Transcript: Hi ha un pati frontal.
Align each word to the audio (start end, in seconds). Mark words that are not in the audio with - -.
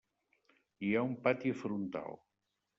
Hi 0.87 0.95
ha 1.01 1.05
un 1.09 1.13
pati 1.29 1.55
frontal. 1.61 2.21